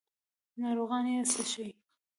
ناروغان 0.61 1.05
یې 1.13 1.19
څښي. 1.31 1.67